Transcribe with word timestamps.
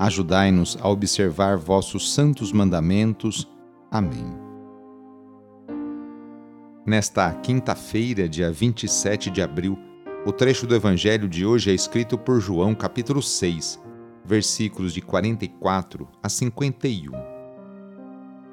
Ajudai-nos 0.00 0.78
a 0.80 0.88
observar 0.88 1.58
vossos 1.58 2.14
santos 2.14 2.52
mandamentos. 2.52 3.46
Amém. 3.90 4.34
Nesta 6.86 7.30
quinta-feira, 7.34 8.26
dia 8.26 8.50
27 8.50 9.30
de 9.30 9.42
abril, 9.42 9.78
o 10.24 10.32
trecho 10.32 10.66
do 10.66 10.74
Evangelho 10.74 11.28
de 11.28 11.44
hoje 11.44 11.70
é 11.70 11.74
escrito 11.74 12.16
por 12.16 12.40
João, 12.40 12.74
capítulo 12.74 13.20
6, 13.20 13.78
versículos 14.24 14.94
de 14.94 15.02
44 15.02 16.08
a 16.22 16.30
51. 16.30 17.12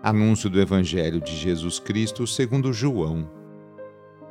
Anúncio 0.03 0.49
do 0.49 0.59
Evangelho 0.59 1.21
de 1.21 1.33
Jesus 1.33 1.79
Cristo 1.79 2.27
segundo 2.27 2.73
João. 2.73 3.25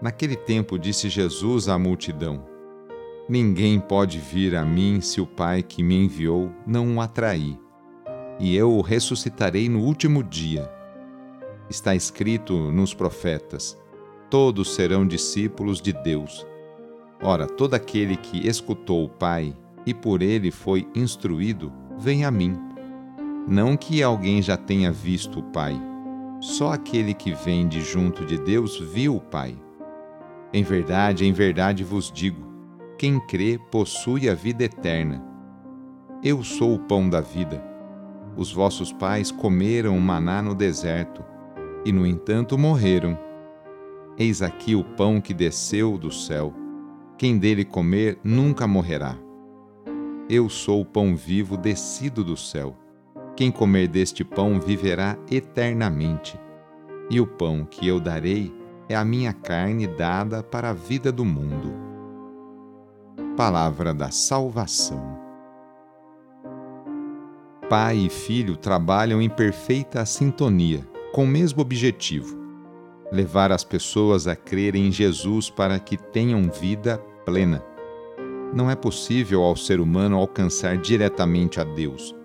Naquele 0.03 0.37
tempo 0.37 0.79
disse 0.79 1.09
Jesus 1.09 1.67
à 1.67 1.79
multidão: 1.79 2.56
Ninguém 3.29 3.81
pode 3.81 4.21
vir 4.21 4.55
a 4.55 4.65
mim 4.65 5.01
se 5.01 5.21
o 5.21 5.27
Pai 5.27 5.61
que 5.61 5.83
me 5.83 5.97
enviou 5.97 6.53
não 6.65 6.97
o 6.97 7.01
atrair, 7.01 7.59
e 8.39 8.55
eu 8.55 8.71
o 8.71 8.81
ressuscitarei 8.81 9.69
no 9.69 9.81
último 9.81 10.23
dia. 10.23 10.71
Está 11.69 11.93
escrito 11.97 12.71
nos 12.71 12.95
profetas: 12.95 13.77
todos 14.31 14.77
serão 14.77 15.05
discípulos 15.05 15.81
de 15.81 15.93
Deus. 15.93 16.47
Ora, 17.21 17.49
todo 17.49 17.75
aquele 17.75 18.17
que 18.17 18.47
escutou 18.47 19.05
o 19.05 19.09
Pai 19.09 19.57
e 19.85 19.93
por 19.93 20.23
ele 20.23 20.53
foi 20.53 20.87
instruído, 20.95 21.73
vem 21.99 22.25
a 22.25 22.31
mim. 22.31 22.57
Não 23.49 23.77
que 23.77 24.05
alguém 24.05 24.41
já 24.41 24.57
tenha 24.57 24.93
visto 24.93 25.41
o 25.41 25.43
Pai, 25.43 25.77
só 26.41 26.73
aquele 26.73 27.13
que 27.13 27.33
vem 27.33 27.67
de 27.67 27.81
junto 27.81 28.25
de 28.25 28.39
Deus 28.39 28.79
viu 28.79 29.17
o 29.17 29.21
Pai. 29.21 29.59
Em 30.53 30.63
verdade, 30.63 31.27
em 31.27 31.33
verdade 31.33 31.83
vos 31.83 32.11
digo, 32.11 32.47
quem 32.99 33.21
crê 33.21 33.59
possui 33.71 34.29
a 34.29 34.35
vida 34.35 34.65
eterna. 34.65 35.23
Eu 36.23 36.43
sou 36.43 36.75
o 36.75 36.79
pão 36.79 37.09
da 37.11 37.21
vida. 37.21 37.63
Os 38.37 38.51
vossos 38.51 38.93
pais 38.93 39.31
comeram 39.31 39.97
o 39.97 40.01
maná 40.01 40.41
no 40.41 40.55
deserto, 40.55 41.23
e 41.85 41.93
no 41.93 42.07
entanto 42.07 42.57
morreram. 42.57 43.19
Eis 44.19 44.41
aqui 44.41 44.75
o 44.75 44.83
pão 44.83 45.21
que 45.21 45.35
desceu 45.35 45.99
do 45.99 46.11
céu. 46.11 46.55
Quem 47.19 47.39
dele 47.39 47.65
comer 47.65 48.19
nunca 48.25 48.67
morrerá. 48.67 49.17
Eu 50.29 50.49
sou 50.49 50.81
o 50.81 50.85
pão 50.85 51.15
vivo 51.15 51.57
descido 51.57 52.25
do 52.25 52.37
céu. 52.37 52.75
Quem 53.37 53.51
comer 53.51 53.89
deste 53.89 54.25
pão 54.25 54.59
viverá 54.59 55.19
eternamente. 55.31 56.41
E 57.11 57.21
o 57.21 57.27
pão 57.27 57.67
que 57.71 57.87
eu 57.87 58.01
darei 58.01 58.53
é 58.89 58.97
a 58.97 59.05
minha 59.05 59.35
carne 59.35 59.87
dada 59.87 60.43
para 60.43 60.71
a 60.71 60.73
vida 60.73 61.13
do 61.13 61.25
mundo. 61.25 61.86
Palavra 63.37 63.93
da 63.93 64.11
Salvação. 64.11 65.19
Pai 67.69 67.99
e 67.99 68.09
filho 68.09 68.57
trabalham 68.57 69.21
em 69.21 69.29
perfeita 69.29 70.07
sintonia, 70.07 70.89
com 71.13 71.25
o 71.25 71.29
mesmo 71.29 71.61
objetivo: 71.61 72.35
levar 73.13 73.53
as 73.53 73.63
pessoas 73.63 74.27
a 74.27 74.35
crerem 74.35 74.87
em 74.87 74.91
Jesus 74.91 75.51
para 75.51 75.79
que 75.79 75.99
tenham 75.99 76.51
vida 76.51 76.97
plena. 77.27 77.63
Não 78.55 78.71
é 78.71 78.75
possível 78.75 79.43
ao 79.43 79.55
ser 79.55 79.81
humano 79.81 80.17
alcançar 80.17 80.79
diretamente 80.79 81.61
a 81.61 81.65
Deus. 81.65 82.17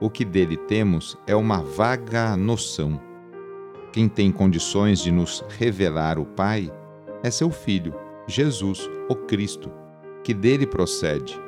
O 0.00 0.10
que 0.10 0.24
dele 0.24 0.56
temos 0.56 1.16
é 1.28 1.36
uma 1.36 1.62
vaga 1.62 2.36
noção. 2.36 3.00
Quem 3.92 4.08
tem 4.08 4.32
condições 4.32 4.98
de 4.98 5.12
nos 5.12 5.44
revelar 5.60 6.18
o 6.18 6.26
Pai 6.26 6.72
é 7.22 7.30
seu 7.30 7.52
Filho, 7.52 7.94
Jesus, 8.26 8.90
o 9.08 9.14
Cristo 9.14 9.70
que 10.22 10.34
dele 10.34 10.66
procede. 10.66 11.40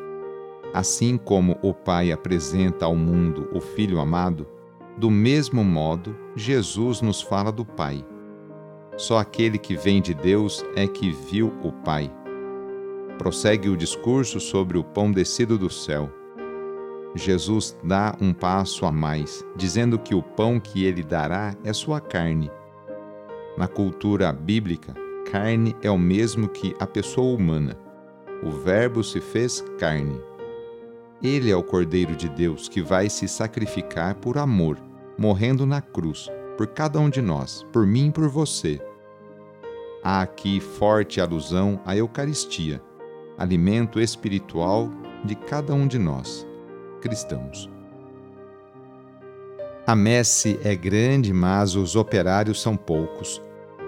Assim 0.73 1.19
como 1.19 1.59
o 1.63 1.75
Pai 1.75 2.11
apresenta 2.11 2.87
ao 2.87 2.97
mundo 2.97 3.49
o 3.53 3.61
Filho 3.61 4.01
amado, 4.01 4.47
do 4.97 5.11
mesmo 5.11 5.63
modo 5.63 6.17
Jesus 6.35 7.03
nos 7.03 7.21
fala 7.21 7.53
do 7.53 7.65
Pai. 7.65 8.05
Só 8.97 9.19
aquele 9.19 9.59
que 9.59 9.77
vem 9.77 10.01
de 10.01 10.15
Deus 10.15 10.65
é 10.75 10.87
que 10.87 11.11
viu 11.11 11.53
o 11.63 11.73
Pai. 11.73 12.11
Prossegue 13.19 13.69
o 13.69 13.77
discurso 13.77 14.41
sobre 14.41 14.79
o 14.79 14.85
pão 14.85 15.13
descido 15.13 15.59
do 15.59 15.71
céu. 15.71 16.11
Jesus 17.15 17.77
dá 17.85 18.17
um 18.21 18.33
passo 18.33 18.87
a 18.87 18.93
mais, 18.93 19.45
dizendo 19.55 19.99
que 19.99 20.15
o 20.15 20.23
pão 20.23 20.59
que 20.59 20.85
ele 20.85 21.03
dará 21.03 21.55
é 21.63 21.73
sua 21.73 22.01
carne. 22.01 22.51
Na 23.57 23.69
cultura 23.69 24.33
bíblica, 24.33 24.95
carne 25.31 25.77
é 25.83 25.91
o 25.91 25.99
mesmo 25.99 26.49
que 26.49 26.75
a 26.81 26.87
pessoa 26.87 27.37
humana 27.37 27.77
o 28.43 28.51
Verbo 28.51 29.05
se 29.05 29.21
fez 29.21 29.65
carne. 29.79 30.21
Ele 31.23 31.51
é 31.51 31.57
o 31.57 31.63
Cordeiro 31.63 32.17
de 32.17 32.29
Deus 32.29 32.69
que 32.69 32.83
vai 32.83 33.09
se 33.09 33.29
sacrificar 33.29 34.17
por 34.17 34.37
amor, 34.37 34.77
morrendo 35.17 35.65
na 35.65 35.81
cruz, 35.81 36.29
por 36.57 36.67
cada 36.67 36.99
um 36.99 37.09
de 37.09 37.23
nós, 37.23 37.65
por 37.73 37.87
mim 37.87 38.09
e 38.09 38.13
por 38.13 38.29
você. 38.29 38.81
Há 40.03 40.21
aqui 40.21 40.59
forte 40.59 41.21
alusão 41.21 41.81
à 41.87 41.97
Eucaristia, 41.97 42.83
alimento 43.39 44.01
espiritual 44.01 44.91
de 45.25 45.37
cada 45.37 45.73
um 45.75 45.87
de 45.87 45.99
nós, 45.99 46.45
cristãos. 47.01 47.71
A 49.87 49.95
messe 49.95 50.59
é 50.65 50.75
grande, 50.75 51.33
mas 51.33 51.77
os 51.77 51.95
operários 51.97 52.61
são 52.61 52.77
poucos. 52.77 53.41